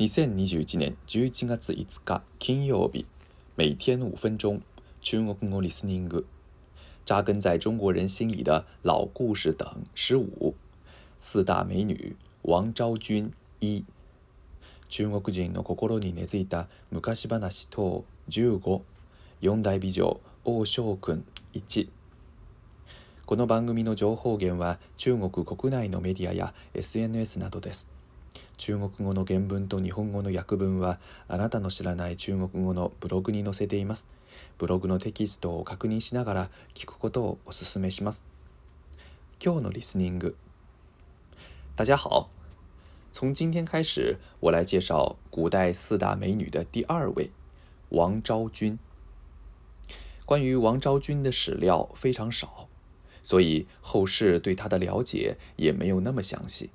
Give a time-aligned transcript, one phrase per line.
[0.00, 3.04] 2021年11月5日金曜日
[3.54, 4.62] 每天5分钟
[5.02, 6.26] 中国語リスニング
[7.04, 10.54] 扎根在中国人心里的老故事等15
[11.18, 13.84] 四大美女王昭君一
[14.88, 18.80] 中国人の心に根付いた昔話等15
[19.42, 21.22] 四大美女王将君
[21.52, 21.88] 1
[23.26, 27.99] この番組の情報源は中国国内のメディアや SNS などです。
[28.60, 34.06] 中国語の原文と日本語の訳文はあなたの知らない中国語のブログに載せています。
[34.58, 38.22] ブログのテキストを確認しながら聞くことをお勧めします。
[39.42, 40.36] 今日のリスニング。
[41.74, 42.28] 大家好，
[43.12, 47.30] 从今天开始，我来介绍古代四大美女的第二位
[47.88, 48.78] 王昭君。
[50.26, 52.68] 关于王昭君的史料非常少，
[53.22, 56.68] 所以后世对她的了解也没有那么详细。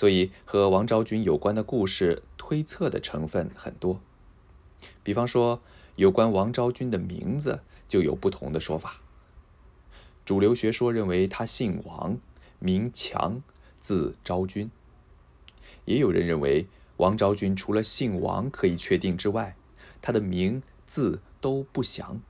[0.00, 4.00] 所以，和王昭君有关的故事推测的成分很多。
[5.02, 5.60] 比方说，
[5.96, 9.00] 有关王昭君的名字就有不同的说法。
[10.24, 12.16] 主流学说认为她姓王，
[12.60, 13.42] 名强，
[13.80, 14.70] 字昭君。
[15.86, 19.56] 也有人认为，王昭君除了姓王可以确定之外，
[20.00, 22.22] 她的名、字都不详，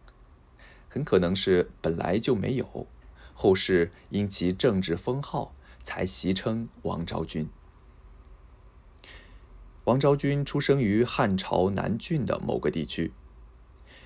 [0.89, 2.86] 很可能是本来就没有，
[3.34, 7.46] 后世因其政治封号才习称王昭君。
[9.89, 13.11] 王昭君出生于汉朝南郡的某个地区。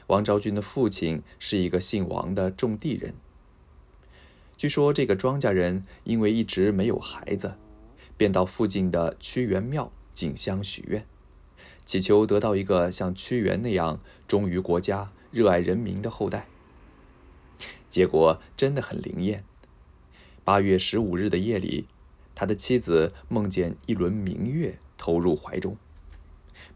[0.06, 3.14] 王昭君的父亲是一个姓王的种地人。
[4.56, 7.54] 据说这个庄稼人因为一直没有孩子，
[8.16, 11.04] 便到附近的屈原庙进香许愿，
[11.84, 16.46] 祈求得到一个像屈原那样忠于国家、热爱人民的后代。
[17.90, 19.42] 结果真的很灵验。
[20.44, 21.88] 八月十五日的夜里，
[22.36, 24.78] 他的妻子梦见一轮明月。
[25.02, 25.76] 投入怀中，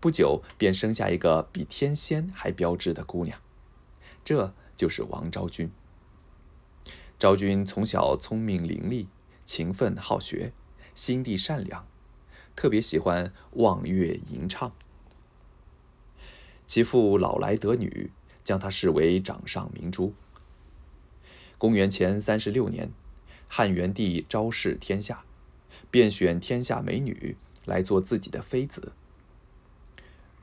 [0.01, 3.39] 不久便生下一个比天仙还标致的姑娘，
[4.25, 5.71] 这就是王昭君。
[7.21, 9.07] 昭君从小聪明伶俐、
[9.45, 10.53] 勤奋好学、
[10.93, 11.87] 心地善良，
[12.57, 14.73] 特别喜欢望月吟唱。
[16.67, 18.11] 其父老来得女，
[18.43, 20.13] 将她视为掌上明珠。
[21.59, 22.91] 公元前三十六年，
[23.47, 25.23] 汉元帝昭示天下，
[25.93, 27.37] 便选天下美女。
[27.67, 28.93] 来做自己的妃子。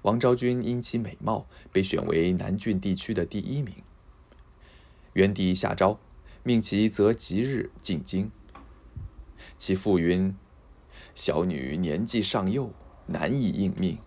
[0.03, 3.73] 王昭君因其美貌，被选为南郡地区的第一名。
[5.13, 5.99] 元帝下诏，
[6.43, 8.29] 命其择吉日进京。
[9.57, 10.35] 其父云
[11.15, 12.71] ：“小女年纪尚幼，
[13.07, 13.97] 难以应命。”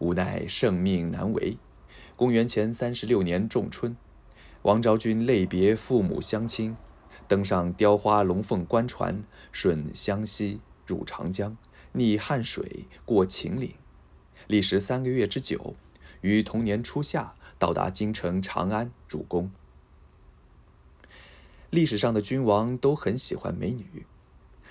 [0.00, 1.56] 无奈圣命难违。
[2.16, 3.96] 公元前三十六年仲春，
[4.62, 6.76] 王昭君泪别父母乡亲，
[7.28, 10.60] 登上雕花龙凤官船，顺湘西。
[10.86, 11.56] 入长江，
[11.92, 13.74] 逆汉水，过秦岭，
[14.46, 15.74] 历时三个月之久，
[16.20, 19.50] 于同年初夏到达京城长安入宫。
[21.70, 24.06] 历史上的君王都很喜欢美女，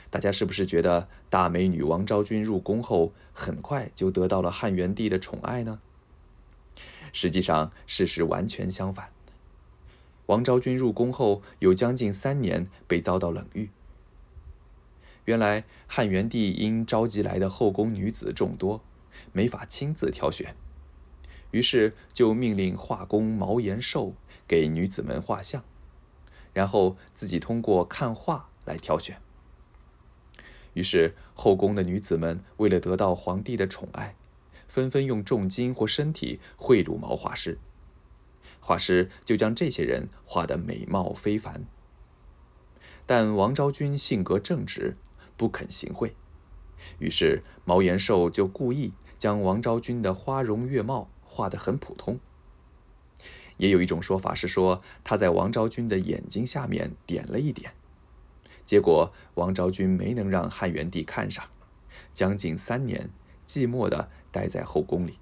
[0.09, 5.79] 大家是不是觉得大美女王昭君入宫后很快就得到了汉元帝的宠爱呢？
[7.11, 9.09] 实际上，事实完全相反。
[10.27, 13.69] 王昭君入宫后，有将近三年被遭到冷遇。
[15.25, 18.83] 原来汉元帝因召集来的后宫女子众多，
[19.31, 20.55] 没法亲自挑选，
[21.51, 24.13] 于是就命令画工毛延寿
[24.47, 25.63] 给女子们画像，
[26.51, 29.21] 然后自己通过看画来挑选。
[30.73, 34.15] 于是后宫的女子们为了得到皇帝的宠爱，
[34.67, 37.59] 纷纷用重金或身体贿赂毛画师，
[38.59, 41.65] 画师就将这些人画得美貌非凡。
[43.05, 44.97] 但王昭君性格正直。
[45.37, 46.15] 不肯行贿，
[46.99, 52.19] 于是毛延寿就故意将王昭君的花容月貌画得很普通。
[53.57, 57.73] 也有一种说法是说，他在王昭君的眼睛下面点了一点，
[58.65, 61.45] 结果王昭君没能让汉元帝看上，
[62.13, 63.09] 将近三年
[63.47, 65.19] 寂寞的待在后宫里。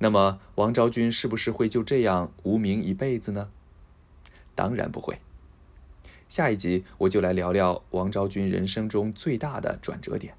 [0.00, 3.50] 那么，王昭君是不是会就这样无名一辈子呢？
[4.54, 5.20] 当然不会。
[6.28, 10.34] 下一集我就来聊聊王昭君人生中最大的转折点，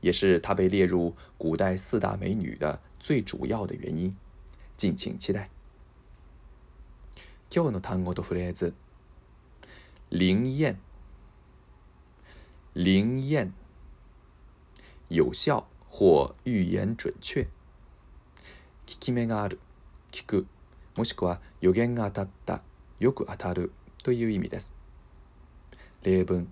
[0.00, 4.16] 也是她被列入古代四大美女的最主要的原因，
[4.76, 5.50] 敬请期待。
[7.48, 8.72] 今日の単語とフレーズ。
[10.10, 10.76] 灵验。
[12.72, 13.52] 灵验。
[15.08, 17.44] 有效或预言准确。
[18.84, 19.60] 聞き目がある、
[20.10, 20.46] 聞く、
[20.96, 22.62] もしくは予言が当たった、
[22.98, 23.70] よく当たる
[24.02, 24.73] という意味です。
[26.04, 26.46] 列本，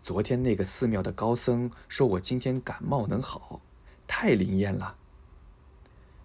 [0.00, 3.60] 昨天那个寺庙的高僧说我今天感冒能好，
[4.06, 4.94] 太灵验了。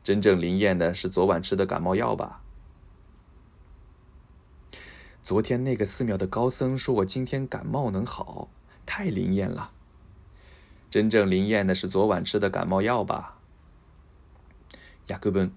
[0.03, 2.43] 真正灵验的是昨晚吃的感冒药吧？
[5.23, 8.47] 昨天那个寺庙的高僧说我今天感冒能好，
[8.85, 9.71] 太灵验了。
[10.91, 13.39] 真正灵验的是昨晚吃的感冒药吧？
[15.07, 15.51] 雅各本。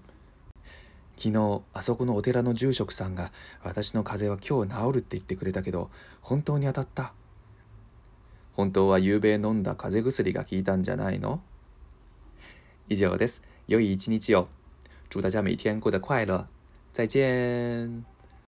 [1.21, 7.13] 昨日あそこのお寺の住職さんが私の風邪は今日治るって言ってくれたけど本当に当たった
[8.53, 11.41] 本当は夕べ飲んだ風邪薬が効いたんじゃないの
[12.87, 14.47] 以上です良い一日を
[15.09, 16.47] 祝大家每天过得快乐
[16.93, 18.18] 再见